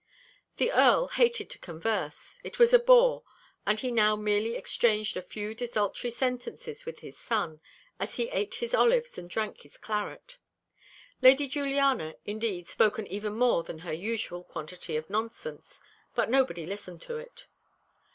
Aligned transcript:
The 0.57 0.71
Earl 0.71 1.09
hated 1.09 1.47
to 1.51 1.59
converse 1.59 2.39
it 2.43 2.57
was 2.57 2.73
a 2.73 2.79
bore; 2.79 3.21
and 3.67 3.79
he 3.79 3.91
now 3.91 4.15
merely 4.15 4.55
exchanged 4.55 5.15
a 5.15 5.21
few 5.21 5.53
desultory 5.53 6.09
sentences 6.09 6.87
with 6.87 7.01
his 7.01 7.15
son, 7.15 7.61
as 7.99 8.15
he 8.15 8.27
ate 8.29 8.55
his 8.55 8.73
olives 8.73 9.19
and 9.19 9.29
drank 9.29 9.61
his 9.61 9.77
claret. 9.77 10.37
Lady 11.21 11.47
Juliana, 11.47 12.15
indeed, 12.25 12.67
spoke 12.67 12.97
even 12.99 13.33
more 13.37 13.61
than 13.61 13.77
her 13.85 13.93
usual 13.93 14.43
quantity 14.43 14.97
of 14.97 15.07
nonsense, 15.07 15.79
but 16.15 16.31
nobody 16.31 16.65
listened 16.65 17.03
to 17.03 17.17
it. 17.19 17.45